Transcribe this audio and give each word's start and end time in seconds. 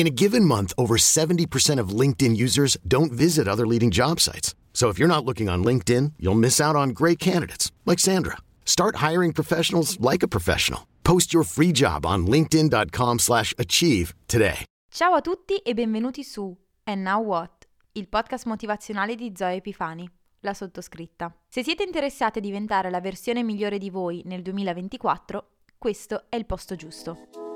In 0.00 0.06
a 0.06 0.16
given 0.22 0.46
month, 0.46 0.72
over 0.78 0.96
70% 0.96 1.78
of 1.78 1.90
LinkedIn 1.90 2.34
users 2.34 2.78
don't 2.88 3.12
visit 3.12 3.46
other 3.46 3.66
leading 3.66 3.90
job 3.90 4.18
sites. 4.18 4.54
So 4.72 4.88
if 4.88 4.98
you're 4.98 5.14
not 5.14 5.26
looking 5.26 5.50
on 5.50 5.62
LinkedIn, 5.62 6.14
you'll 6.18 6.38
miss 6.38 6.58
out 6.58 6.74
on 6.74 6.94
great 6.94 7.18
candidates 7.18 7.70
like 7.84 7.98
Sandra. 7.98 8.38
Start 8.64 8.96
hiring 9.06 9.34
professionals 9.34 9.98
like 10.00 10.22
a 10.22 10.26
professional. 10.26 10.86
Post 11.02 11.34
your 11.34 11.44
free 11.44 11.70
job 11.70 12.06
on 12.06 12.24
linkedin.com/achieve 12.24 14.14
today. 14.26 14.64
Ciao 14.90 15.12
a 15.12 15.20
tutti 15.20 15.56
e 15.56 15.74
benvenuti 15.74 16.24
su 16.24 16.56
And 16.84 17.02
Now 17.02 17.22
What, 17.22 17.68
il 17.92 18.08
podcast 18.08 18.46
motivazionale 18.46 19.14
di 19.14 19.34
Zoe 19.36 19.56
Epifani, 19.56 20.10
la 20.40 20.54
sottoscritta. 20.54 21.30
Se 21.46 21.62
siete 21.62 21.82
interessati 21.82 22.38
a 22.38 22.40
diventare 22.40 22.88
la 22.88 23.02
versione 23.02 23.42
migliore 23.42 23.76
di 23.76 23.90
voi 23.90 24.22
nel 24.24 24.40
2024, 24.40 25.48
questo 25.76 26.24
è 26.30 26.36
il 26.36 26.46
posto 26.46 26.74
giusto. 26.74 27.49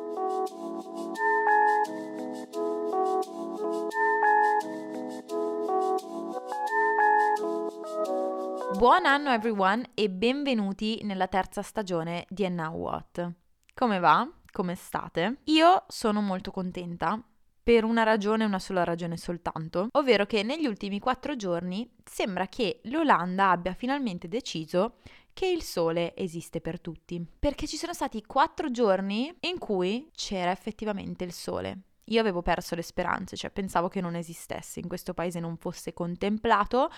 Buon 8.77 9.07
anno 9.07 9.31
everyone 9.31 9.91
e 9.95 10.11
benvenuti 10.11 10.99
nella 11.05 11.29
terza 11.29 11.63
stagione 11.63 12.27
di 12.29 12.45
And 12.45 12.59
Now 12.59 12.75
What. 12.75 13.33
Come 13.73 14.01
va? 14.01 14.29
Come 14.51 14.75
state? 14.75 15.39
Io 15.45 15.85
sono 15.87 16.21
molto 16.21 16.51
contenta 16.51 17.23
per 17.63 17.85
una 17.85 18.03
ragione, 18.03 18.45
una 18.45 18.59
sola 18.59 18.83
ragione 18.83 19.17
soltanto, 19.17 19.89
ovvero 19.93 20.27
che 20.27 20.43
negli 20.43 20.67
ultimi 20.67 20.99
quattro 20.99 21.37
giorni 21.37 21.89
sembra 22.05 22.49
che 22.49 22.81
l'Olanda 22.85 23.51
abbia 23.51 23.75
finalmente 23.75 24.27
deciso 24.27 24.97
che 25.33 25.47
il 25.47 25.63
sole 25.63 26.15
esiste 26.17 26.61
per 26.61 26.81
tutti. 26.81 27.25
Perché 27.39 27.69
ci 27.69 27.77
sono 27.77 27.95
stati 27.95 28.23
quattro 28.27 28.73
giorni 28.73 29.35
in 29.41 29.59
cui 29.59 30.11
c'era 30.13 30.51
effettivamente 30.51 31.23
il 31.23 31.33
sole. 31.33 31.79
Io 32.07 32.21
avevo 32.21 32.43
perso 32.43 32.75
le 32.75 32.83
speranze, 32.83 33.37
cioè 33.37 33.51
pensavo 33.51 33.89
che 33.89 34.01
non 34.01 34.15
esistesse, 34.15 34.81
in 34.81 34.89
questo 34.89 35.15
paese 35.15 35.41
non 35.41 35.57
fosse 35.57 35.93
contemplato 35.93 36.91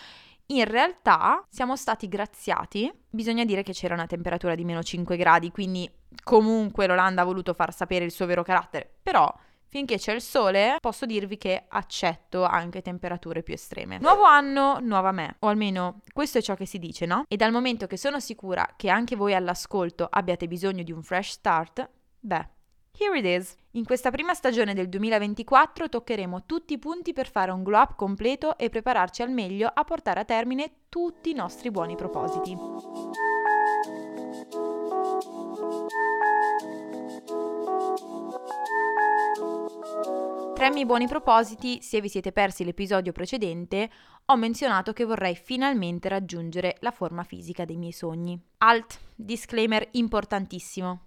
in 0.48 0.64
realtà 0.64 1.44
siamo 1.48 1.76
stati 1.76 2.06
graziati, 2.06 2.92
bisogna 3.10 3.44
dire 3.44 3.62
che 3.64 3.72
c'era 3.72 3.94
una 3.94 4.06
temperatura 4.06 4.54
di 4.54 4.64
meno 4.64 4.82
5 4.82 5.16
gradi, 5.16 5.50
quindi 5.50 5.90
comunque 6.22 6.86
l'Olanda 6.86 7.22
ha 7.22 7.24
voluto 7.24 7.52
far 7.52 7.74
sapere 7.74 8.04
il 8.04 8.12
suo 8.12 8.27
vero 8.27 8.44
carattere, 8.44 8.88
però 9.02 9.32
finché 9.68 9.98
c'è 9.98 10.12
il 10.12 10.22
sole 10.22 10.77
posso 10.80 11.04
dirvi 11.04 11.36
che 11.36 11.64
accetto 11.66 12.44
anche 12.44 12.80
temperature 12.80 13.42
più 13.42 13.54
estreme. 13.54 13.98
Nuovo 13.98 14.22
anno, 14.22 14.78
nuova 14.80 15.10
me, 15.10 15.34
o 15.40 15.48
almeno 15.48 16.02
questo 16.12 16.38
è 16.38 16.42
ciò 16.42 16.54
che 16.54 16.66
si 16.66 16.78
dice, 16.78 17.06
no? 17.06 17.24
E 17.27 17.34
dal 17.34 17.50
momento 17.50 17.88
che 17.88 17.96
sono 17.96 18.20
sicura 18.20 18.74
che 18.77 18.88
anche 18.88 19.16
voi 19.16 19.34
all'ascolto 19.34 20.06
abbiate 20.08 20.46
bisogno 20.46 20.84
di 20.84 20.92
un 20.92 21.02
fresh 21.02 21.30
start, 21.30 21.90
beh, 22.20 22.48
Here 22.98 23.19
it 23.19 23.27
is. 23.27 23.55
In 23.72 23.84
questa 23.84 24.11
prima 24.11 24.33
stagione 24.33 24.72
del 24.72 24.89
2024 24.89 25.91
toccheremo 25.91 26.44
tutti 26.47 26.72
i 26.72 26.78
punti 26.78 27.12
per 27.12 27.30
fare 27.30 27.50
un 27.50 27.62
glow 27.62 27.83
up 27.83 27.94
completo 27.94 28.56
e 28.56 28.70
prepararci 28.70 29.20
al 29.20 29.30
meglio 29.30 29.70
a 29.72 29.84
portare 29.84 30.20
a 30.20 30.25
termine 30.25 30.70
tutti 30.89 31.28
i 31.28 31.34
nostri 31.34 31.70
buoni 31.70 31.94
propositi. 31.94 32.56
Tra 40.55 40.68
i 40.68 40.70
miei 40.70 40.86
buoni 40.86 41.07
propositi, 41.07 41.83
se 41.83 42.01
vi 42.01 42.08
siete 42.08 42.33
persi 42.33 42.64
l'episodio 42.64 43.13
precedente, 43.13 43.90
ho 44.24 44.36
menzionato 44.36 44.95
che 44.95 45.05
vorrei 45.05 45.34
finalmente 45.34 46.08
raggiungere 46.08 46.77
la 46.80 46.90
forma 46.90 47.24
fisica 47.24 47.67
dei 47.67 47.77
miei 47.77 47.92
sogni. 47.92 48.40
Alt, 48.57 48.98
disclaimer 49.14 49.86
importantissimo. 49.92 51.05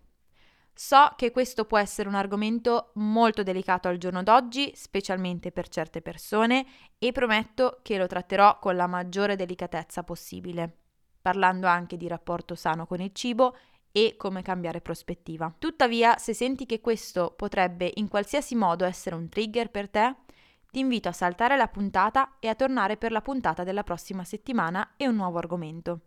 So 0.81 1.11
che 1.17 1.31
questo 1.31 1.65
può 1.65 1.77
essere 1.77 2.07
un 2.07 2.15
argomento 2.15 2.91
molto 2.93 3.43
delicato 3.43 3.89
al 3.89 3.97
giorno 3.97 4.23
d'oggi, 4.23 4.71
specialmente 4.75 5.51
per 5.51 5.67
certe 5.67 6.01
persone, 6.01 6.65
e 6.97 7.11
prometto 7.11 7.79
che 7.81 7.97
lo 7.97 8.07
tratterò 8.07 8.59
con 8.59 8.77
la 8.77 8.87
maggiore 8.87 9.35
delicatezza 9.35 10.03
possibile, 10.03 10.73
parlando 11.21 11.67
anche 11.67 11.97
di 11.97 12.07
rapporto 12.07 12.55
sano 12.55 12.87
con 12.87 13.01
il 13.01 13.11
cibo 13.11 13.57
e 13.91 14.15
come 14.15 14.41
cambiare 14.41 14.79
prospettiva. 14.79 15.53
Tuttavia, 15.59 16.17
se 16.17 16.33
senti 16.33 16.65
che 16.65 16.79
questo 16.79 17.33
potrebbe 17.35 17.91
in 17.95 18.07
qualsiasi 18.07 18.55
modo 18.55 18.85
essere 18.85 19.15
un 19.17 19.27
trigger 19.27 19.71
per 19.71 19.89
te, 19.89 20.15
ti 20.71 20.79
invito 20.79 21.09
a 21.09 21.11
saltare 21.11 21.57
la 21.57 21.67
puntata 21.67 22.37
e 22.39 22.47
a 22.47 22.55
tornare 22.55 22.95
per 22.95 23.11
la 23.11 23.21
puntata 23.21 23.65
della 23.65 23.83
prossima 23.83 24.23
settimana 24.23 24.93
e 24.95 25.09
un 25.09 25.15
nuovo 25.15 25.39
argomento. 25.39 25.99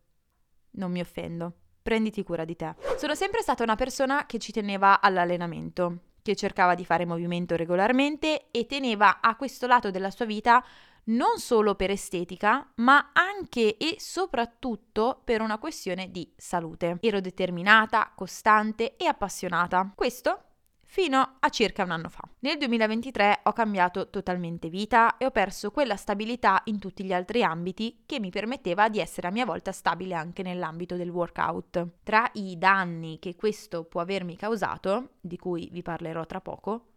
Non 0.71 0.91
mi 0.91 1.01
offendo 1.01 1.57
prenditi 1.83 2.23
cura 2.23 2.45
di 2.45 2.57
te. 2.57 2.75
Sono 2.97 3.15
sempre 3.15 3.43
stata 3.43 3.63
una 3.63 3.77
persona 3.77 4.27
che 4.27 4.39
ci 4.39 4.53
teneva 4.53 5.01
all'allenamento, 5.01 5.99
che 6.23 6.37
cercava 6.37 6.75
di 6.75 6.85
fare 6.85 7.05
movimento 7.05 7.57
regolarmente 7.57 8.51
e 8.51 8.67
teneva 8.67 9.21
a 9.21 9.37
questo 9.37 9.67
lato 9.67 9.91
della 9.91 10.11
sua 10.11 10.25
vita 10.25 10.65
non 11.05 11.39
solo 11.39 11.75
per 11.75 11.91
estetica, 11.91 12.71
ma 12.77 13.11
anche 13.13 13.77
e 13.77 13.97
soprattutto 13.99 15.21
per 15.25 15.41
una 15.41 15.59
questione 15.59 16.11
di 16.11 16.33
salute. 16.37 16.99
Ero 17.01 17.21
determinata, 17.21 18.13
costante 18.15 18.97
e 18.97 19.07
appassionata. 19.07 19.91
Questo 19.95 20.45
fino 20.93 21.37
a 21.41 21.49
circa 21.49 21.85
un 21.85 21.91
anno 21.91 22.11
fa. 22.11 22.21
Nel 22.41 22.59
2023 22.59 23.41
ho 23.45 23.55
cambiato 23.55 24.11
totalmente 24.11 24.69
vita 24.69 25.17
e 25.17 25.25
ho 25.25 25.31
perso 25.31 25.71
quella 25.71 25.97
stabilità 25.97 26.61
in 26.67 26.79
tutti 26.79 27.03
gli 27.03 27.15
altri 27.15 27.43
ambiti 27.43 28.03
che 28.05 28.21
mi 28.21 28.29
permetteva 28.29 28.91
di 28.91 29.01
essere 29.01 29.29
a 29.29 29.31
mia 29.31 29.47
volta 29.47 29.73
stabile 29.73 30.15
anche 30.15 30.43
nell'ambito 30.43 30.97
del 30.97 31.09
workout. 31.09 31.87
Tra 32.03 32.29
i 32.35 32.59
danni 32.59 33.19
che 33.21 33.37
questo 33.37 33.85
può 33.85 34.03
avermi 34.03 34.37
causato, 34.37 35.13
di 35.23 35.39
cui 35.39 35.71
vi 35.73 35.81
parlerò 35.81 36.27
tra 36.27 36.43
poco, 36.43 36.89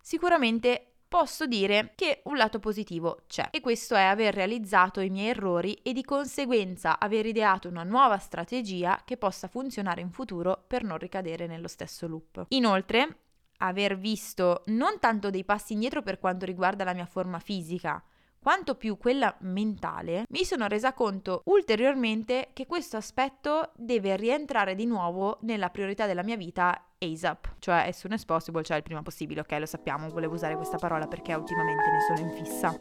sicuramente 0.00 0.95
posso 1.08 1.46
dire 1.46 1.92
che 1.94 2.20
un 2.24 2.36
lato 2.36 2.58
positivo 2.58 3.22
c'è 3.26 3.48
e 3.50 3.60
questo 3.60 3.94
è 3.94 4.02
aver 4.02 4.34
realizzato 4.34 5.00
i 5.00 5.10
miei 5.10 5.28
errori 5.28 5.74
e 5.82 5.92
di 5.92 6.02
conseguenza 6.02 6.98
aver 6.98 7.26
ideato 7.26 7.68
una 7.68 7.84
nuova 7.84 8.18
strategia 8.18 9.02
che 9.04 9.16
possa 9.16 9.48
funzionare 9.48 10.00
in 10.00 10.10
futuro 10.10 10.64
per 10.66 10.82
non 10.82 10.98
ricadere 10.98 11.46
nello 11.46 11.68
stesso 11.68 12.06
loop. 12.06 12.46
Inoltre, 12.48 13.18
aver 13.58 13.96
visto 13.98 14.62
non 14.66 14.98
tanto 14.98 15.30
dei 15.30 15.44
passi 15.44 15.72
indietro 15.72 16.02
per 16.02 16.18
quanto 16.18 16.44
riguarda 16.44 16.84
la 16.84 16.92
mia 16.92 17.06
forma 17.06 17.38
fisica, 17.38 18.02
quanto 18.46 18.76
più 18.76 18.96
quella 18.96 19.34
mentale, 19.40 20.22
mi 20.28 20.44
sono 20.44 20.68
resa 20.68 20.92
conto 20.92 21.42
ulteriormente 21.46 22.50
che 22.52 22.64
questo 22.64 22.96
aspetto 22.96 23.72
deve 23.74 24.14
rientrare 24.14 24.76
di 24.76 24.86
nuovo 24.86 25.38
nella 25.40 25.68
priorità 25.68 26.06
della 26.06 26.22
mia 26.22 26.36
vita 26.36 26.90
ASAP, 26.96 27.56
cioè 27.58 27.88
as 27.88 27.98
soon 27.98 28.12
as 28.12 28.24
possible, 28.24 28.62
cioè 28.62 28.76
il 28.76 28.84
prima 28.84 29.02
possibile, 29.02 29.40
ok 29.40 29.50
lo 29.58 29.66
sappiamo, 29.66 30.08
volevo 30.10 30.34
usare 30.34 30.54
questa 30.54 30.76
parola 30.76 31.08
perché 31.08 31.34
ultimamente 31.34 31.90
ne 31.90 32.00
sono 32.06 32.20
in 32.20 32.36
fissa. 32.36 32.80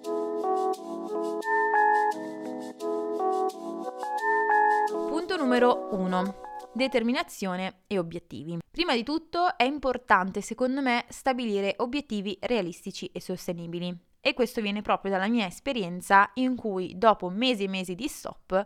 Punto 5.08 5.36
numero 5.36 5.88
1 5.94 6.44
determinazione 6.74 7.82
e 7.88 7.98
obiettivi. 7.98 8.60
Prima 8.70 8.94
di 8.94 9.04
tutto 9.04 9.58
è 9.58 9.64
importante, 9.64 10.42
secondo 10.42 10.82
me, 10.82 11.06
stabilire 11.10 11.74
obiettivi 11.78 12.38
realistici 12.42 13.10
e 13.12 13.20
sostenibili. 13.20 14.14
E 14.28 14.34
questo 14.34 14.60
viene 14.60 14.82
proprio 14.82 15.12
dalla 15.12 15.28
mia 15.28 15.46
esperienza 15.46 16.32
in 16.34 16.56
cui 16.56 16.98
dopo 16.98 17.30
mesi 17.30 17.66
e 17.66 17.68
mesi 17.68 17.94
di 17.94 18.08
stop, 18.08 18.66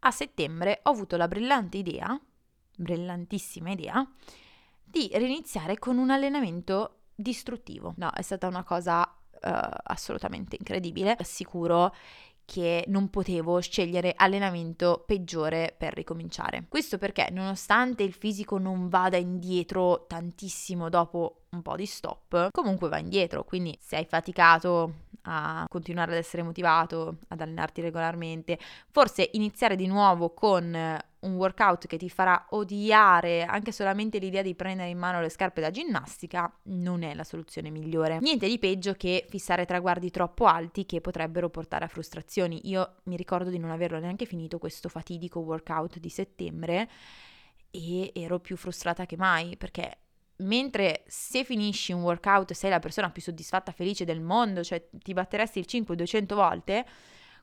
a 0.00 0.10
settembre 0.10 0.80
ho 0.82 0.90
avuto 0.90 1.16
la 1.16 1.26
brillante 1.26 1.78
idea, 1.78 2.20
brillantissima 2.76 3.70
idea, 3.70 4.06
di 4.84 5.10
riniziare 5.14 5.78
con 5.78 5.96
un 5.96 6.10
allenamento 6.10 7.04
distruttivo. 7.14 7.94
No, 7.96 8.10
è 8.10 8.20
stata 8.20 8.48
una 8.48 8.62
cosa 8.64 9.00
uh, 9.00 9.48
assolutamente 9.84 10.56
incredibile. 10.58 11.16
Assicuro 11.18 11.94
che 12.50 12.84
non 12.86 13.10
potevo 13.10 13.60
scegliere 13.60 14.14
allenamento 14.16 15.04
peggiore 15.06 15.74
per 15.76 15.92
ricominciare. 15.92 16.64
Questo 16.66 16.96
perché 16.96 17.28
nonostante 17.30 18.02
il 18.04 18.14
fisico 18.14 18.56
non 18.56 18.88
vada 18.88 19.18
indietro 19.18 20.06
tantissimo 20.08 20.88
dopo 20.88 21.42
un 21.50 21.60
po' 21.60 21.76
di 21.76 21.84
stop, 21.84 22.48
comunque 22.50 22.88
va 22.88 22.96
indietro, 22.96 23.44
quindi 23.44 23.76
se 23.78 23.96
hai 23.96 24.06
faticato 24.06 24.94
a 25.24 25.66
continuare 25.68 26.12
ad 26.12 26.16
essere 26.16 26.42
motivato, 26.42 27.18
ad 27.28 27.42
allenarti 27.42 27.82
regolarmente. 27.82 28.58
Forse 28.90 29.28
iniziare 29.32 29.76
di 29.76 29.86
nuovo 29.86 30.32
con 30.32 30.98
un 31.20 31.34
workout 31.34 31.86
che 31.86 31.96
ti 31.96 32.08
farà 32.08 32.46
odiare 32.50 33.44
anche 33.44 33.72
solamente 33.72 34.18
l'idea 34.18 34.42
di 34.42 34.54
prendere 34.54 34.88
in 34.88 34.98
mano 34.98 35.20
le 35.20 35.28
scarpe 35.28 35.60
da 35.60 35.70
ginnastica 35.70 36.52
non 36.64 37.02
è 37.02 37.14
la 37.14 37.24
soluzione 37.24 37.70
migliore. 37.70 38.18
Niente 38.20 38.46
di 38.46 38.58
peggio 38.58 38.94
che 38.94 39.26
fissare 39.28 39.64
traguardi 39.64 40.10
troppo 40.10 40.46
alti 40.46 40.86
che 40.86 41.00
potrebbero 41.00 41.48
portare 41.50 41.84
a 41.84 41.88
frustrazioni. 41.88 42.68
Io 42.68 42.96
mi 43.04 43.16
ricordo 43.16 43.50
di 43.50 43.58
non 43.58 43.70
averlo 43.70 43.98
neanche 43.98 44.26
finito 44.26 44.58
questo 44.58 44.88
fatidico 44.88 45.40
workout 45.40 45.98
di 45.98 46.08
settembre 46.08 46.88
e 47.70 48.12
ero 48.14 48.38
più 48.38 48.56
frustrata 48.56 49.04
che 49.04 49.16
mai 49.16 49.56
perché 49.56 49.98
mentre 50.38 51.02
se 51.06 51.44
finisci 51.44 51.92
un 51.92 52.02
workout 52.02 52.52
sei 52.52 52.70
la 52.70 52.78
persona 52.78 53.10
più 53.10 53.22
soddisfatta, 53.22 53.72
felice 53.72 54.04
del 54.04 54.20
mondo, 54.20 54.62
cioè 54.62 54.88
ti 54.92 55.12
batteresti 55.12 55.58
il 55.58 55.66
5 55.66 55.96
200 55.96 56.34
volte, 56.34 56.86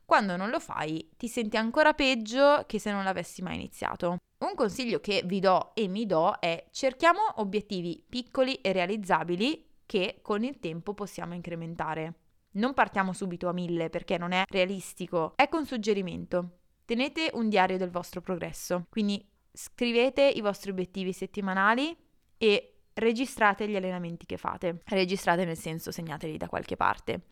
quando 0.06 0.36
non 0.36 0.50
lo 0.50 0.60
fai 0.60 1.10
ti 1.16 1.26
senti 1.28 1.56
ancora 1.56 1.92
peggio 1.92 2.62
che 2.66 2.78
se 2.78 2.92
non 2.92 3.04
l'avessi 3.04 3.42
mai 3.42 3.56
iniziato. 3.56 4.18
Un 4.38 4.54
consiglio 4.54 5.00
che 5.00 5.22
vi 5.24 5.40
do 5.40 5.74
e 5.74 5.88
mi 5.88 6.06
do 6.06 6.38
è 6.38 6.68
cerchiamo 6.70 7.20
obiettivi 7.36 8.02
piccoli 8.08 8.54
e 8.56 8.72
realizzabili 8.72 9.66
che 9.84 10.20
con 10.22 10.44
il 10.44 10.60
tempo 10.60 10.94
possiamo 10.94 11.34
incrementare. 11.34 12.14
Non 12.52 12.72
partiamo 12.72 13.12
subito 13.12 13.48
a 13.48 13.52
mille 13.52 13.90
perché 13.90 14.16
non 14.16 14.32
è 14.32 14.44
realistico. 14.48 15.32
Ecco 15.36 15.58
un 15.58 15.66
suggerimento. 15.66 16.58
Tenete 16.84 17.30
un 17.34 17.48
diario 17.48 17.76
del 17.76 17.90
vostro 17.90 18.20
progresso, 18.20 18.86
quindi 18.88 19.26
scrivete 19.52 20.22
i 20.22 20.40
vostri 20.40 20.70
obiettivi 20.70 21.12
settimanali 21.12 21.96
e 22.38 22.82
registrate 22.94 23.68
gli 23.68 23.76
allenamenti 23.76 24.24
che 24.24 24.36
fate. 24.36 24.82
Registrate 24.84 25.44
nel 25.44 25.56
senso 25.56 25.90
segnateli 25.90 26.36
da 26.36 26.48
qualche 26.48 26.76
parte. 26.76 27.22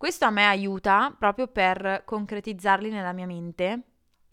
Questo 0.00 0.24
a 0.24 0.30
me 0.30 0.46
aiuta 0.46 1.14
proprio 1.18 1.46
per 1.46 2.04
concretizzarli 2.06 2.88
nella 2.88 3.12
mia 3.12 3.26
mente, 3.26 3.82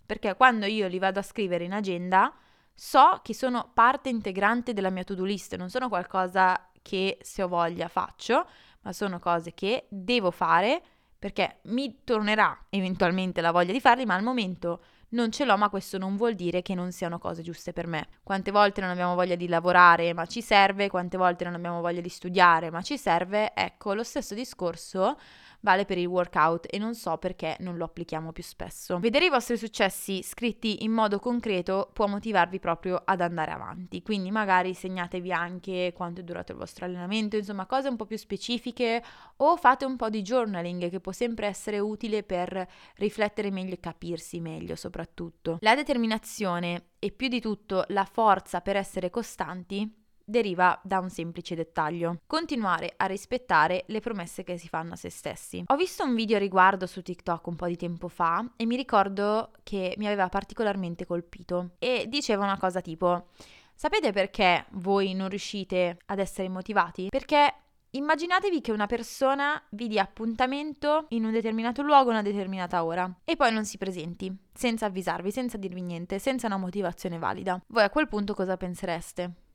perché 0.05 0.33
quando 0.35 0.65
io 0.65 0.87
li 0.87 0.97
vado 0.97 1.19
a 1.19 1.23
scrivere 1.23 1.65
in 1.65 1.73
agenda 1.73 2.33
so 2.73 3.19
che 3.21 3.33
sono 3.33 3.71
parte 3.73 4.07
integrante 4.07 4.71
della 4.71 4.89
mia 4.89 5.03
to-do 5.03 5.25
list, 5.25 5.57
non 5.57 5.69
sono 5.69 5.89
qualcosa 5.89 6.69
che 6.81 7.17
se 7.21 7.43
ho 7.43 7.49
voglia 7.49 7.89
faccio, 7.89 8.47
ma 8.83 8.93
sono 8.93 9.19
cose 9.19 9.53
che 9.53 9.87
devo 9.89 10.31
fare 10.31 10.81
perché 11.19 11.59
mi 11.63 11.99
tornerà 12.05 12.57
eventualmente 12.69 13.41
la 13.41 13.51
voglia 13.51 13.73
di 13.73 13.81
farli, 13.81 14.05
ma 14.05 14.13
al 14.13 14.23
momento 14.23 14.81
non 15.09 15.31
ce 15.31 15.43
l'ho, 15.43 15.57
ma 15.57 15.67
questo 15.67 15.97
non 15.97 16.15
vuol 16.15 16.35
dire 16.35 16.61
che 16.61 16.75
non 16.75 16.93
siano 16.93 17.17
cose 17.17 17.41
giuste 17.41 17.73
per 17.73 17.87
me. 17.87 18.07
Quante 18.23 18.51
volte 18.51 18.79
non 18.79 18.89
abbiamo 18.89 19.15
voglia 19.15 19.35
di 19.35 19.49
lavorare, 19.49 20.13
ma 20.13 20.25
ci 20.25 20.41
serve, 20.41 20.89
quante 20.89 21.17
volte 21.17 21.43
non 21.43 21.55
abbiamo 21.55 21.81
voglia 21.81 22.01
di 22.01 22.09
studiare, 22.09 22.69
ma 22.69 22.81
ci 22.81 22.97
serve. 22.97 23.53
Ecco, 23.53 23.93
lo 23.93 24.03
stesso 24.03 24.33
discorso 24.33 25.17
vale 25.61 25.85
per 25.85 25.97
il 25.97 26.05
workout 26.05 26.67
e 26.69 26.77
non 26.77 26.95
so 26.95 27.17
perché 27.17 27.55
non 27.59 27.77
lo 27.77 27.85
applichiamo 27.85 28.31
più 28.31 28.43
spesso. 28.43 28.99
Vedere 28.99 29.25
i 29.25 29.29
vostri 29.29 29.57
successi 29.57 30.21
scritti 30.23 30.83
in 30.83 30.91
modo 30.91 31.19
concreto 31.19 31.89
può 31.93 32.07
motivarvi 32.07 32.59
proprio 32.59 33.01
ad 33.03 33.21
andare 33.21 33.51
avanti, 33.51 34.01
quindi 34.01 34.31
magari 34.31 34.73
segnatevi 34.73 35.31
anche 35.31 35.93
quanto 35.95 36.21
è 36.21 36.23
durato 36.23 36.51
il 36.51 36.57
vostro 36.57 36.85
allenamento, 36.85 37.37
insomma 37.37 37.65
cose 37.65 37.87
un 37.87 37.95
po' 37.95 38.05
più 38.05 38.17
specifiche 38.17 39.03
o 39.37 39.57
fate 39.57 39.85
un 39.85 39.95
po' 39.95 40.09
di 40.09 40.21
journaling 40.21 40.89
che 40.89 40.99
può 40.99 41.11
sempre 41.11 41.47
essere 41.47 41.79
utile 41.79 42.23
per 42.23 42.67
riflettere 42.95 43.51
meglio 43.51 43.73
e 43.73 43.79
capirsi 43.79 44.39
meglio 44.39 44.75
soprattutto. 44.75 45.57
La 45.61 45.75
determinazione 45.75 46.89
e 46.99 47.11
più 47.11 47.27
di 47.27 47.39
tutto 47.39 47.83
la 47.89 48.05
forza 48.05 48.61
per 48.61 48.75
essere 48.75 49.09
costanti 49.09 49.96
deriva 50.27 50.77
da 50.83 50.99
un 50.99 51.09
semplice 51.09 51.55
dettaglio, 51.55 52.19
continuare 52.27 52.93
a 52.97 53.05
rispettare 53.05 53.85
le 53.87 54.01
promesse 54.01 54.43
che 54.43 54.57
si 54.57 54.67
fanno 54.67 54.93
a 54.93 54.97
se 54.97 55.09
stessi. 55.09 55.63
Ho 55.65 55.75
visto 55.77 56.03
un 56.03 56.15
video 56.15 56.37
riguardo 56.37 56.85
su 56.85 57.01
TikTok 57.01 57.47
un 57.47 57.55
po' 57.55 57.67
di 57.67 57.77
tempo 57.77 58.09
fa 58.09 58.45
e 58.57 58.65
mi 58.65 58.75
ricordo 58.75 59.51
che 59.63 59.95
mi 59.97 60.05
aveva 60.05 60.27
particolarmente 60.27 61.05
colpito 61.05 61.71
e 61.79 62.05
diceva 62.09 62.43
una 62.43 62.57
cosa 62.57 62.81
tipo 62.81 63.27
Sapete 63.73 64.11
perché 64.11 64.65
voi 64.71 65.13
non 65.13 65.29
riuscite 65.29 65.99
ad 66.07 66.19
essere 66.19 66.49
motivati? 66.49 67.07
Perché 67.09 67.53
Immaginatevi 67.89 68.59
che 68.59 68.73
una 68.73 68.85
persona 68.85 69.59
vi 69.69 69.87
dia 69.87 70.03
appuntamento 70.03 71.05
in 71.09 71.23
un 71.23 71.31
determinato 71.31 71.81
luogo 71.81 72.09
una 72.09 72.21
determinata 72.21 72.83
ora 72.83 73.11
e 73.23 73.35
poi 73.37 73.51
non 73.51 73.65
si 73.65 73.77
presenti, 73.77 74.31
senza 74.53 74.85
avvisarvi, 74.85 75.31
senza 75.31 75.57
dirvi 75.57 75.81
niente, 75.81 76.19
senza 76.19 76.47
una 76.47 76.57
motivazione 76.57 77.17
valida. 77.17 77.59
Voi 77.67 77.83
a 77.83 77.89
quel 77.89 78.09
punto 78.09 78.33
cosa 78.33 78.57
pensereste? 78.57 79.46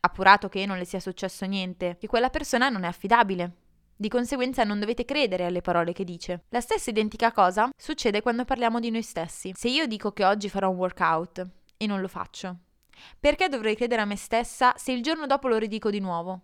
Appurato 0.00 0.48
che 0.48 0.66
non 0.66 0.78
le 0.78 0.84
sia 0.84 1.00
successo 1.00 1.44
niente, 1.46 1.96
che 1.98 2.06
quella 2.06 2.30
persona 2.30 2.68
non 2.68 2.84
è 2.84 2.86
affidabile. 2.86 3.52
Di 3.96 4.08
conseguenza 4.08 4.62
non 4.62 4.78
dovete 4.78 5.04
credere 5.04 5.46
alle 5.46 5.62
parole 5.62 5.92
che 5.92 6.04
dice. 6.04 6.44
La 6.50 6.60
stessa 6.60 6.90
identica 6.90 7.32
cosa 7.32 7.70
succede 7.76 8.20
quando 8.20 8.44
parliamo 8.44 8.78
di 8.78 8.90
noi 8.90 9.02
stessi. 9.02 9.52
Se 9.56 9.68
io 9.68 9.86
dico 9.86 10.12
che 10.12 10.24
oggi 10.24 10.50
farò 10.50 10.68
un 10.68 10.76
workout 10.76 11.46
e 11.78 11.86
non 11.86 12.00
lo 12.00 12.08
faccio, 12.08 12.58
perché 13.18 13.48
dovrei 13.48 13.74
credere 13.74 14.02
a 14.02 14.06
me 14.06 14.16
stessa 14.16 14.74
se 14.76 14.92
il 14.92 15.02
giorno 15.02 15.26
dopo 15.26 15.48
lo 15.48 15.56
ridico 15.56 15.90
di 15.90 16.00
nuovo 16.00 16.40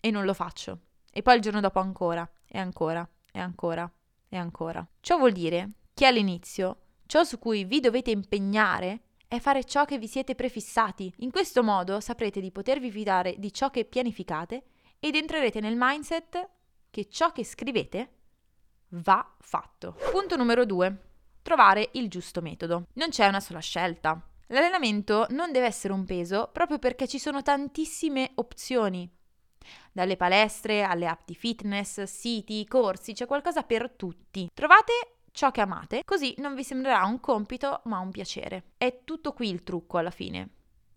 e 0.00 0.10
non 0.10 0.24
lo 0.24 0.34
faccio? 0.34 0.80
E 1.12 1.22
poi 1.22 1.36
il 1.36 1.42
giorno 1.42 1.60
dopo 1.60 1.78
ancora, 1.78 2.28
e 2.46 2.58
ancora, 2.58 3.08
e 3.32 3.38
ancora, 3.38 3.90
e 4.28 4.36
ancora. 4.36 4.86
Ciò 5.00 5.16
vuol 5.16 5.32
dire 5.32 5.70
che 5.94 6.06
all'inizio 6.06 6.80
ciò 7.06 7.24
su 7.24 7.38
cui 7.38 7.64
vi 7.64 7.80
dovete 7.80 8.10
impegnare 8.10 9.02
è 9.28 9.38
fare 9.40 9.64
ciò 9.64 9.84
che 9.84 9.98
vi 9.98 10.06
siete 10.06 10.34
prefissati. 10.34 11.12
In 11.18 11.30
questo 11.30 11.62
modo 11.62 12.00
saprete 12.00 12.40
di 12.40 12.52
potervi 12.52 12.90
fidare 12.90 13.34
di 13.38 13.52
ciò 13.52 13.70
che 13.70 13.84
pianificate 13.84 14.64
ed 15.00 15.14
entrerete 15.14 15.60
nel 15.60 15.74
mindset 15.76 16.48
che 16.90 17.08
ciò 17.08 17.32
che 17.32 17.44
scrivete 17.44 18.10
va 18.90 19.34
fatto. 19.40 19.96
Punto 20.10 20.36
numero 20.36 20.64
2. 20.64 21.02
Trovare 21.42 21.90
il 21.92 22.08
giusto 22.08 22.40
metodo. 22.40 22.86
Non 22.94 23.08
c'è 23.10 23.26
una 23.26 23.40
sola 23.40 23.60
scelta. 23.60 24.20
L'allenamento 24.48 25.26
non 25.30 25.50
deve 25.50 25.66
essere 25.66 25.92
un 25.92 26.04
peso 26.04 26.50
proprio 26.52 26.78
perché 26.78 27.08
ci 27.08 27.18
sono 27.18 27.42
tantissime 27.42 28.30
opzioni. 28.36 29.10
Dalle 29.92 30.16
palestre 30.16 30.84
alle 30.84 31.08
app 31.08 31.22
di 31.24 31.34
fitness, 31.34 32.04
siti, 32.04 32.64
corsi, 32.66 33.12
c'è 33.12 33.26
qualcosa 33.26 33.62
per 33.62 33.90
tutti. 33.90 34.48
Trovate 34.54 35.15
ciò 35.36 35.50
che 35.50 35.60
amate, 35.60 36.02
così 36.04 36.34
non 36.38 36.54
vi 36.54 36.64
sembrerà 36.64 37.04
un 37.04 37.20
compito 37.20 37.82
ma 37.84 37.98
un 37.98 38.10
piacere. 38.10 38.72
È 38.78 39.02
tutto 39.04 39.34
qui 39.34 39.50
il 39.50 39.62
trucco 39.62 39.98
alla 39.98 40.10
fine. 40.10 40.48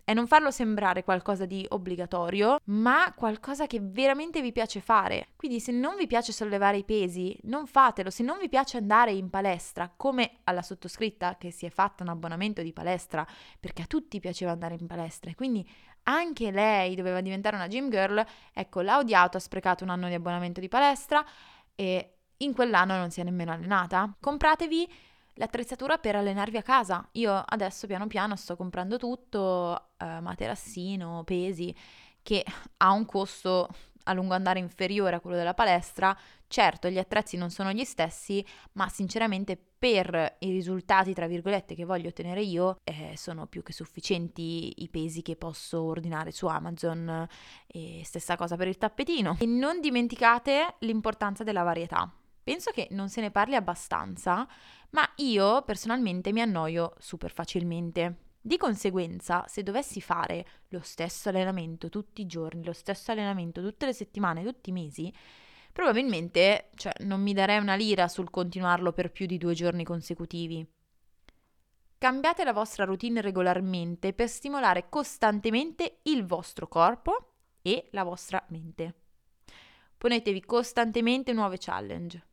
È 0.06 0.14
non 0.14 0.28
farlo 0.28 0.50
sembrare 0.50 1.04
qualcosa 1.04 1.46
di 1.46 1.64
obbligatorio, 1.70 2.58
ma 2.66 3.14
qualcosa 3.16 3.68
che 3.68 3.80
veramente 3.80 4.42
vi 4.42 4.52
piace 4.52 4.80
fare. 4.80 5.28
Quindi 5.36 5.60
se 5.60 5.72
non 5.72 5.96
vi 5.98 6.08
piace 6.08 6.32
sollevare 6.32 6.78
i 6.78 6.84
pesi, 6.86 7.38
non 7.44 7.68
fatelo. 7.68 8.10
Se 8.10 8.24
non 8.24 8.40
vi 8.40 8.50
piace 8.50 8.78
andare 8.78 9.12
in 9.12 9.30
palestra, 9.30 9.92
come 9.96 10.40
alla 10.46 10.64
sottoscritta 10.64 11.38
che 11.38 11.52
si 11.52 11.68
è 11.68 11.70
fatta 11.70 12.02
un 12.02 12.10
abbonamento 12.10 12.64
di 12.64 12.74
palestra, 12.74 13.28
perché 13.60 13.84
a 13.84 13.88
tutti 13.88 14.20
piaceva 14.20 14.52
andare 14.52 14.78
in 14.80 14.88
palestra, 14.88 15.30
e 15.30 15.36
quindi 15.36 15.70
anche 16.04 16.50
lei 16.50 16.96
doveva 16.96 17.22
diventare 17.22 17.58
una 17.58 17.68
gym 17.68 17.90
girl, 17.90 18.26
ecco, 18.52 18.82
l'ha 18.82 18.98
odiato, 18.98 19.38
ha 19.38 19.42
sprecato 19.42 19.84
un 19.84 19.92
anno 19.92 20.08
di 20.08 20.16
abbonamento 20.16 20.60
di 20.60 20.70
palestra 20.70 21.24
e 21.76 22.19
in 22.40 22.54
quell'anno 22.54 22.98
non 22.98 23.12
si 23.12 23.22
è 23.22 23.24
nemmeno 23.24 23.52
allenata. 23.52 24.14
Compratevi 24.20 24.92
l'attrezzatura 25.36 25.98
per 25.98 26.16
allenarvi 26.16 26.58
a 26.58 26.62
casa. 26.62 27.08
Io 27.14 27.34
adesso 27.34 27.88
piano 27.88 28.08
piano 28.08 28.36
sto 28.36 28.56
comprando 28.56 28.98
tutto, 28.98 29.92
eh, 29.98 30.20
materassino, 30.20 31.24
pesi, 31.24 31.74
che 32.22 32.46
ha 32.78 32.92
un 32.92 33.06
costo 33.06 33.70
a 34.04 34.14
lungo 34.14 34.34
andare 34.34 34.60
inferiore 34.60 35.16
a 35.16 35.20
quello 35.20 35.38
della 35.38 35.54
palestra. 35.54 36.16
Certo, 36.48 36.90
gli 36.90 36.98
attrezzi 36.98 37.38
non 37.38 37.52
sono 37.52 37.72
gli 37.72 37.84
stessi, 37.84 38.44
ma 38.74 38.90
sinceramente 38.90 39.58
per 39.80 40.38
i 40.40 40.52
risultati, 40.52 41.14
tra 41.14 41.28
virgolette, 41.28 41.76
che 41.76 41.86
voglio 41.86 42.10
ottenere 42.10 42.42
io, 42.42 42.78
eh, 42.84 43.14
sono 43.16 43.46
più 43.46 43.62
che 43.64 43.72
sufficienti 43.72 44.74
i 44.84 44.90
pesi 44.90 45.22
che 45.22 45.36
posso 45.36 45.84
ordinare 45.84 46.32
su 46.32 46.48
Amazon. 46.48 47.28
E 47.68 48.02
stessa 48.04 48.36
cosa 48.36 48.58
per 48.58 48.68
il 48.68 48.78
tappetino. 48.78 49.38
E 49.40 49.46
non 49.46 49.80
dimenticate 49.80 50.76
l'importanza 50.80 51.44
della 51.44 51.64
varietà. 51.64 52.12
Penso 52.50 52.72
che 52.72 52.88
non 52.90 53.10
se 53.10 53.22
ne 53.22 53.30
parli 53.30 53.54
abbastanza, 53.54 54.48
ma 54.90 55.08
io 55.18 55.62
personalmente 55.62 56.32
mi 56.32 56.42
annoio 56.42 56.96
super 56.98 57.32
facilmente. 57.32 58.22
Di 58.42 58.58
conseguenza, 58.58 59.46
se 59.48 59.62
dovessi 59.62 60.02
fare 60.02 60.44
lo 60.70 60.80
stesso 60.82 61.30
allenamento 61.30 61.90
tutti 61.90 62.22
i 62.22 62.26
giorni, 62.26 62.64
lo 62.64 62.74
stesso 62.74 63.12
allenamento 63.12 63.62
tutte 63.62 63.86
le 63.86 63.94
settimane, 63.94 64.44
tutti 64.44 64.72
i 64.72 64.74
mesi, 64.74 65.14
probabilmente 65.72 66.72
cioè, 66.74 66.92
non 67.02 67.22
mi 67.22 67.34
darei 67.34 67.60
una 67.60 67.76
lira 67.76 68.08
sul 68.08 68.32
continuarlo 68.32 68.94
per 68.94 69.12
più 69.12 69.28
di 69.28 69.38
due 69.38 69.54
giorni 69.54 69.84
consecutivi. 69.84 70.68
Cambiate 72.00 72.44
la 72.44 72.54
vostra 72.54 72.84
routine 72.84 73.22
regolarmente 73.22 74.12
per 74.12 74.28
stimolare 74.28 74.90
costantemente 74.90 76.00
il 76.06 76.26
vostro 76.26 76.68
corpo 76.68 77.34
e 77.62 77.90
la 77.92 78.02
vostra 78.02 78.44
mente. 78.48 78.96
Ponetevi 80.00 80.42
costantemente 80.46 81.32
nuove 81.32 81.58
challenge. 81.60 82.29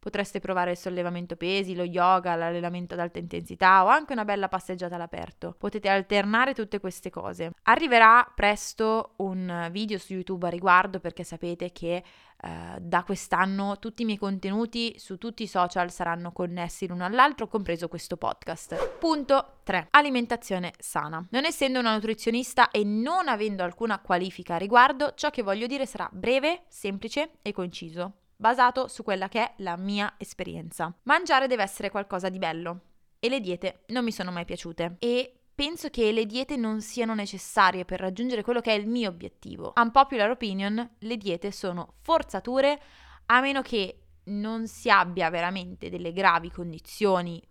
Potreste 0.00 0.40
provare 0.40 0.70
il 0.70 0.76
sollevamento 0.78 1.36
pesi, 1.36 1.74
lo 1.74 1.84
yoga, 1.84 2.34
l'allenamento 2.34 2.94
ad 2.94 3.00
alta 3.00 3.18
intensità 3.18 3.84
o 3.84 3.88
anche 3.88 4.14
una 4.14 4.24
bella 4.24 4.48
passeggiata 4.48 4.94
all'aperto. 4.94 5.54
Potete 5.58 5.90
alternare 5.90 6.54
tutte 6.54 6.80
queste 6.80 7.10
cose. 7.10 7.52
Arriverà 7.64 8.26
presto 8.34 9.12
un 9.16 9.68
video 9.70 9.98
su 9.98 10.14
YouTube 10.14 10.46
a 10.46 10.50
riguardo 10.50 11.00
perché 11.00 11.22
sapete 11.22 11.70
che 11.70 12.02
Uh, 12.42 12.78
da 12.80 13.02
quest'anno 13.02 13.78
tutti 13.78 14.00
i 14.00 14.06
miei 14.06 14.16
contenuti 14.16 14.98
su 14.98 15.18
tutti 15.18 15.42
i 15.42 15.46
social 15.46 15.90
saranno 15.90 16.32
connessi 16.32 16.86
l'uno 16.86 17.04
all'altro, 17.04 17.46
compreso 17.48 17.86
questo 17.86 18.16
podcast. 18.16 18.96
Punto 18.98 19.56
3. 19.62 19.88
Alimentazione 19.90 20.72
sana. 20.78 21.22
Non 21.32 21.44
essendo 21.44 21.80
una 21.80 21.92
nutrizionista 21.92 22.70
e 22.70 22.82
non 22.82 23.28
avendo 23.28 23.62
alcuna 23.62 23.98
qualifica 23.98 24.54
a 24.54 24.58
riguardo, 24.58 25.12
ciò 25.16 25.28
che 25.28 25.42
voglio 25.42 25.66
dire 25.66 25.84
sarà 25.84 26.08
breve, 26.10 26.62
semplice 26.68 27.32
e 27.42 27.52
conciso 27.52 28.19
basato 28.40 28.88
su 28.88 29.02
quella 29.02 29.28
che 29.28 29.40
è 29.42 29.54
la 29.58 29.76
mia 29.76 30.14
esperienza. 30.16 30.92
Mangiare 31.02 31.46
deve 31.46 31.62
essere 31.62 31.90
qualcosa 31.90 32.30
di 32.30 32.38
bello 32.38 32.80
e 33.18 33.28
le 33.28 33.38
diete 33.38 33.84
non 33.88 34.02
mi 34.02 34.12
sono 34.12 34.32
mai 34.32 34.46
piaciute 34.46 34.96
e 34.98 35.40
penso 35.54 35.90
che 35.90 36.10
le 36.10 36.24
diete 36.24 36.56
non 36.56 36.80
siano 36.80 37.14
necessarie 37.14 37.84
per 37.84 38.00
raggiungere 38.00 38.42
quello 38.42 38.62
che 38.62 38.72
è 38.72 38.78
il 38.78 38.88
mio 38.88 39.10
obiettivo. 39.10 39.74
Unpopular 39.76 40.30
opinion, 40.30 40.96
le 40.98 41.16
diete 41.18 41.52
sono 41.52 41.96
forzature 42.00 42.80
a 43.26 43.42
meno 43.42 43.60
che 43.60 44.04
non 44.24 44.66
si 44.66 44.88
abbia 44.88 45.28
veramente 45.28 45.90
delle 45.90 46.14
gravi 46.14 46.50
condizioni 46.50 47.42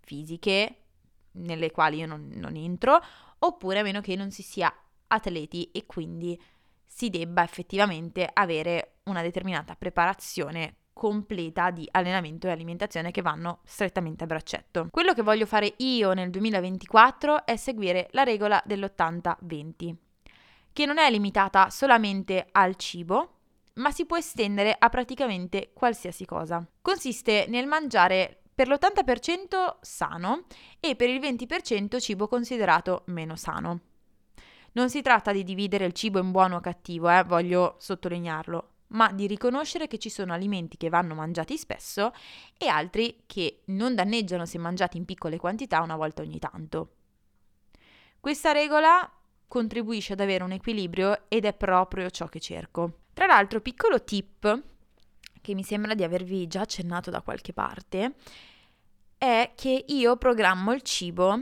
fisiche 0.00 0.76
nelle 1.32 1.70
quali 1.70 1.98
io 1.98 2.06
non, 2.06 2.30
non 2.34 2.54
entro, 2.54 3.00
oppure 3.38 3.78
a 3.78 3.82
meno 3.82 4.02
che 4.02 4.14
non 4.14 4.30
si 4.30 4.42
sia 4.42 4.72
atleti 5.06 5.70
e 5.72 5.86
quindi 5.86 6.38
si 6.86 7.08
debba 7.08 7.42
effettivamente 7.42 8.28
avere 8.30 8.93
una 9.04 9.22
determinata 9.22 9.74
preparazione 9.74 10.76
completa 10.92 11.70
di 11.70 11.86
allenamento 11.90 12.46
e 12.46 12.50
alimentazione 12.50 13.10
che 13.10 13.20
vanno 13.20 13.60
strettamente 13.64 14.24
a 14.24 14.26
braccetto. 14.26 14.88
Quello 14.90 15.12
che 15.12 15.22
voglio 15.22 15.44
fare 15.44 15.74
io 15.78 16.12
nel 16.12 16.30
2024 16.30 17.44
è 17.44 17.56
seguire 17.56 18.08
la 18.12 18.22
regola 18.22 18.62
dell'80-20, 18.64 19.94
che 20.72 20.86
non 20.86 20.98
è 20.98 21.10
limitata 21.10 21.68
solamente 21.68 22.46
al 22.52 22.76
cibo, 22.76 23.30
ma 23.74 23.90
si 23.90 24.06
può 24.06 24.16
estendere 24.16 24.74
a 24.78 24.88
praticamente 24.88 25.72
qualsiasi 25.74 26.24
cosa. 26.24 26.64
Consiste 26.80 27.46
nel 27.48 27.66
mangiare 27.66 28.42
per 28.54 28.68
l'80% 28.68 29.78
sano 29.80 30.44
e 30.78 30.94
per 30.94 31.08
il 31.10 31.18
20% 31.18 31.98
cibo 31.98 32.28
considerato 32.28 33.02
meno 33.06 33.34
sano. 33.34 33.80
Non 34.72 34.90
si 34.90 35.02
tratta 35.02 35.32
di 35.32 35.42
dividere 35.42 35.84
il 35.86 35.92
cibo 35.92 36.20
in 36.20 36.30
buono 36.30 36.56
o 36.56 36.60
cattivo, 36.60 37.08
eh, 37.08 37.24
voglio 37.24 37.76
sottolinearlo, 37.78 38.73
ma 38.88 39.12
di 39.12 39.26
riconoscere 39.26 39.86
che 39.86 39.98
ci 39.98 40.10
sono 40.10 40.32
alimenti 40.32 40.76
che 40.76 40.88
vanno 40.88 41.14
mangiati 41.14 41.56
spesso 41.56 42.12
e 42.56 42.68
altri 42.68 43.22
che 43.26 43.62
non 43.66 43.94
danneggiano 43.94 44.46
se 44.46 44.58
mangiati 44.58 44.96
in 44.96 45.04
piccole 45.04 45.38
quantità 45.38 45.80
una 45.80 45.96
volta 45.96 46.22
ogni 46.22 46.38
tanto. 46.38 46.94
Questa 48.20 48.52
regola 48.52 49.10
contribuisce 49.46 50.14
ad 50.14 50.20
avere 50.20 50.44
un 50.44 50.52
equilibrio 50.52 51.28
ed 51.28 51.44
è 51.44 51.52
proprio 51.52 52.10
ciò 52.10 52.26
che 52.26 52.40
cerco. 52.40 53.00
Tra 53.12 53.26
l'altro, 53.26 53.60
piccolo 53.60 54.02
tip 54.02 54.62
che 55.40 55.54
mi 55.54 55.62
sembra 55.62 55.94
di 55.94 56.02
avervi 56.02 56.46
già 56.46 56.62
accennato 56.62 57.10
da 57.10 57.20
qualche 57.20 57.52
parte 57.52 58.14
è 59.18 59.52
che 59.54 59.84
io 59.88 60.16
programmo 60.16 60.72
il 60.72 60.82
cibo 60.82 61.38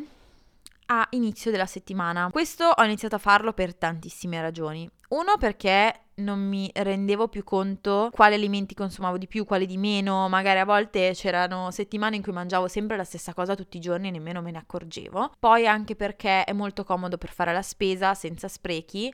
a 0.86 1.06
inizio 1.10 1.50
della 1.50 1.66
settimana. 1.66 2.28
Questo 2.30 2.64
ho 2.64 2.84
iniziato 2.84 3.14
a 3.14 3.18
farlo 3.18 3.52
per 3.52 3.74
tantissime 3.74 4.40
ragioni. 4.40 4.88
Uno 5.10 5.36
perché 5.38 6.01
non 6.16 6.40
mi 6.40 6.70
rendevo 6.74 7.28
più 7.28 7.42
conto 7.44 8.10
quali 8.12 8.34
alimenti 8.34 8.74
consumavo 8.74 9.18
di 9.18 9.26
più, 9.26 9.44
quali 9.44 9.66
di 9.66 9.76
meno, 9.76 10.28
magari 10.28 10.58
a 10.58 10.64
volte 10.64 11.12
c'erano 11.14 11.70
settimane 11.70 12.16
in 12.16 12.22
cui 12.22 12.32
mangiavo 12.32 12.68
sempre 12.68 12.96
la 12.96 13.04
stessa 13.04 13.34
cosa 13.34 13.54
tutti 13.54 13.76
i 13.76 13.80
giorni 13.80 14.08
e 14.08 14.10
nemmeno 14.10 14.42
me 14.42 14.50
ne 14.50 14.58
accorgevo. 14.58 15.32
Poi 15.38 15.66
anche 15.66 15.96
perché 15.96 16.44
è 16.44 16.52
molto 16.52 16.84
comodo 16.84 17.18
per 17.18 17.30
fare 17.30 17.52
la 17.52 17.62
spesa 17.62 18.14
senza 18.14 18.48
sprechi 18.48 19.12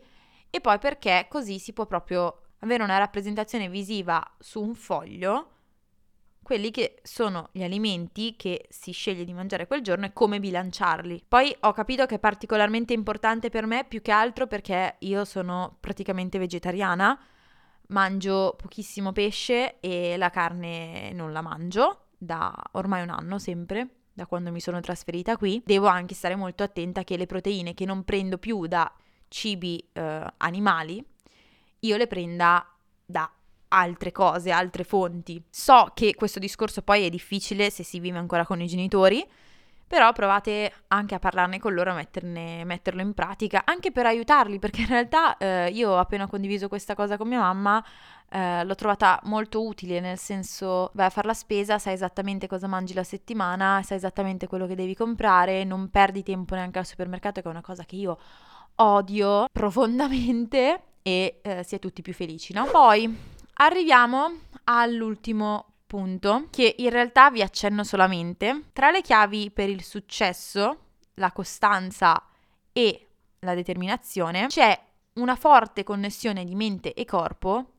e 0.50 0.60
poi 0.60 0.78
perché 0.78 1.26
così 1.28 1.58
si 1.58 1.72
può 1.72 1.86
proprio 1.86 2.40
avere 2.60 2.82
una 2.82 2.98
rappresentazione 2.98 3.68
visiva 3.68 4.24
su 4.38 4.60
un 4.60 4.74
foglio 4.74 5.50
quelli 6.48 6.70
che 6.70 7.00
sono 7.02 7.50
gli 7.52 7.62
alimenti 7.62 8.34
che 8.34 8.68
si 8.70 8.92
sceglie 8.92 9.26
di 9.26 9.34
mangiare 9.34 9.66
quel 9.66 9.82
giorno 9.82 10.06
e 10.06 10.14
come 10.14 10.40
bilanciarli. 10.40 11.24
Poi 11.28 11.54
ho 11.60 11.72
capito 11.74 12.06
che 12.06 12.14
è 12.14 12.18
particolarmente 12.18 12.94
importante 12.94 13.50
per 13.50 13.66
me 13.66 13.84
più 13.86 14.00
che 14.00 14.12
altro 14.12 14.46
perché 14.46 14.96
io 15.00 15.26
sono 15.26 15.76
praticamente 15.78 16.38
vegetariana, 16.38 17.20
mangio 17.88 18.56
pochissimo 18.56 19.12
pesce 19.12 19.78
e 19.80 20.16
la 20.16 20.30
carne 20.30 21.12
non 21.12 21.32
la 21.32 21.42
mangio 21.42 22.06
da 22.16 22.50
ormai 22.72 23.02
un 23.02 23.10
anno 23.10 23.38
sempre 23.38 23.96
da 24.14 24.24
quando 24.24 24.50
mi 24.50 24.60
sono 24.60 24.80
trasferita 24.80 25.36
qui, 25.36 25.62
devo 25.66 25.86
anche 25.86 26.14
stare 26.14 26.34
molto 26.34 26.62
attenta 26.62 27.04
che 27.04 27.18
le 27.18 27.26
proteine 27.26 27.74
che 27.74 27.84
non 27.84 28.04
prendo 28.04 28.38
più 28.38 28.66
da 28.66 28.90
cibi 29.28 29.86
eh, 29.92 30.24
animali, 30.38 31.04
io 31.80 31.96
le 31.98 32.06
prenda 32.06 32.66
da 33.04 33.30
altre 33.68 34.12
cose, 34.12 34.50
altre 34.50 34.84
fonti. 34.84 35.42
So 35.50 35.90
che 35.94 36.14
questo 36.14 36.38
discorso 36.38 36.82
poi 36.82 37.04
è 37.04 37.10
difficile 37.10 37.70
se 37.70 37.82
si 37.82 38.00
vive 38.00 38.18
ancora 38.18 38.44
con 38.44 38.60
i 38.60 38.66
genitori, 38.66 39.26
però 39.88 40.12
provate 40.12 40.70
anche 40.88 41.14
a 41.14 41.18
parlarne 41.18 41.58
con 41.58 41.72
loro, 41.72 41.92
a 41.92 41.94
metterne, 41.94 42.62
metterlo 42.64 43.00
in 43.00 43.14
pratica, 43.14 43.62
anche 43.64 43.90
per 43.90 44.04
aiutarli, 44.04 44.58
perché 44.58 44.82
in 44.82 44.88
realtà 44.88 45.36
eh, 45.38 45.70
io 45.70 45.90
ho 45.90 45.98
appena 45.98 46.26
condiviso 46.26 46.68
questa 46.68 46.94
cosa 46.94 47.16
con 47.16 47.26
mia 47.26 47.38
mamma, 47.38 47.82
eh, 48.30 48.64
l'ho 48.64 48.74
trovata 48.74 49.18
molto 49.24 49.64
utile, 49.64 50.00
nel 50.00 50.18
senso 50.18 50.90
vai 50.92 51.06
a 51.06 51.10
fare 51.10 51.26
la 51.26 51.34
spesa, 51.34 51.78
sai 51.78 51.94
esattamente 51.94 52.46
cosa 52.46 52.66
mangi 52.66 52.92
la 52.92 53.02
settimana, 53.02 53.80
sai 53.82 53.96
esattamente 53.96 54.46
quello 54.46 54.66
che 54.66 54.74
devi 54.74 54.94
comprare, 54.94 55.64
non 55.64 55.88
perdi 55.88 56.22
tempo 56.22 56.54
neanche 56.54 56.78
al 56.78 56.86
supermercato, 56.86 57.40
che 57.40 57.48
è 57.48 57.50
una 57.50 57.62
cosa 57.62 57.84
che 57.84 57.96
io 57.96 58.18
odio 58.76 59.46
profondamente 59.50 60.82
e 61.00 61.40
eh, 61.40 61.62
si 61.62 61.74
è 61.74 61.78
tutti 61.78 62.02
più 62.02 62.12
felici, 62.12 62.52
no? 62.52 62.66
Poi 62.66 63.36
Arriviamo 63.60 64.30
all'ultimo 64.64 65.72
punto 65.86 66.46
che 66.50 66.76
in 66.78 66.90
realtà 66.90 67.28
vi 67.30 67.42
accenno 67.42 67.82
solamente. 67.82 68.66
Tra 68.72 68.92
le 68.92 69.02
chiavi 69.02 69.50
per 69.50 69.68
il 69.68 69.82
successo, 69.82 70.78
la 71.14 71.32
costanza 71.32 72.22
e 72.72 73.08
la 73.40 73.54
determinazione 73.54 74.46
c'è 74.46 74.78
una 75.14 75.34
forte 75.34 75.82
connessione 75.82 76.44
di 76.44 76.54
mente 76.54 76.94
e 76.94 77.04
corpo 77.04 77.72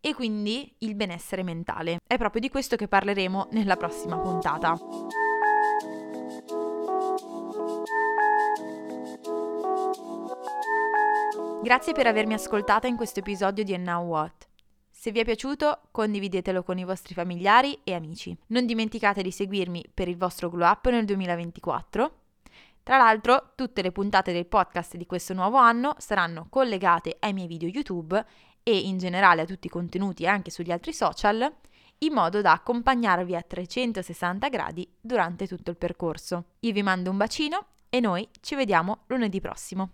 e 0.00 0.14
quindi 0.14 0.74
il 0.80 0.94
benessere 0.94 1.42
mentale. 1.42 1.98
È 2.06 2.18
proprio 2.18 2.42
di 2.42 2.50
questo 2.50 2.76
che 2.76 2.86
parleremo 2.86 3.48
nella 3.52 3.76
prossima 3.76 4.18
puntata. 4.18 4.78
Grazie 11.62 11.94
per 11.94 12.06
avermi 12.06 12.34
ascoltata 12.34 12.86
in 12.86 12.96
questo 12.96 13.20
episodio 13.20 13.64
di 13.64 13.72
And 13.72 13.86
Now 13.86 14.04
What. 14.04 14.45
Se 15.06 15.12
vi 15.12 15.20
è 15.20 15.24
piaciuto, 15.24 15.82
condividetelo 15.92 16.64
con 16.64 16.78
i 16.78 16.84
vostri 16.84 17.14
familiari 17.14 17.78
e 17.84 17.94
amici. 17.94 18.36
Non 18.48 18.66
dimenticate 18.66 19.22
di 19.22 19.30
seguirmi 19.30 19.84
per 19.94 20.08
il 20.08 20.16
vostro 20.16 20.50
glow 20.50 20.68
up 20.68 20.88
nel 20.88 21.04
2024. 21.04 22.14
Tra 22.82 22.96
l'altro, 22.96 23.52
tutte 23.54 23.82
le 23.82 23.92
puntate 23.92 24.32
del 24.32 24.46
podcast 24.46 24.96
di 24.96 25.06
questo 25.06 25.32
nuovo 25.32 25.58
anno 25.58 25.94
saranno 25.98 26.48
collegate 26.50 27.18
ai 27.20 27.32
miei 27.34 27.46
video 27.46 27.68
YouTube 27.68 28.20
e 28.64 28.76
in 28.76 28.98
generale 28.98 29.42
a 29.42 29.44
tutti 29.44 29.68
i 29.68 29.70
contenuti 29.70 30.26
anche 30.26 30.50
sugli 30.50 30.72
altri 30.72 30.92
social, 30.92 31.54
in 31.98 32.12
modo 32.12 32.40
da 32.40 32.50
accompagnarvi 32.50 33.36
a 33.36 33.42
360 33.42 34.48
gradi 34.48 34.92
durante 35.00 35.46
tutto 35.46 35.70
il 35.70 35.76
percorso. 35.76 36.46
Io 36.58 36.72
vi 36.72 36.82
mando 36.82 37.10
un 37.10 37.16
bacino 37.16 37.66
e 37.90 38.00
noi 38.00 38.28
ci 38.40 38.56
vediamo 38.56 39.04
lunedì 39.06 39.40
prossimo. 39.40 39.88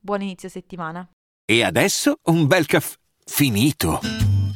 Buon 0.00 0.22
inizio 0.22 0.48
settimana. 0.48 1.06
E 1.44 1.62
adesso 1.62 2.14
un 2.28 2.46
bel 2.46 2.64
caffè 2.64 2.96
finito. 3.26 4.33